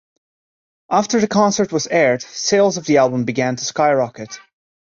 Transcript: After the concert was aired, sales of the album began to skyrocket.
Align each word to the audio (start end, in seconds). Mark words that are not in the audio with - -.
After 0.89 1.21
the 1.21 1.27
concert 1.27 1.71
was 1.71 1.85
aired, 1.85 2.23
sales 2.23 2.77
of 2.77 2.85
the 2.87 2.97
album 2.97 3.23
began 3.23 3.55
to 3.55 3.63
skyrocket. 3.63 4.39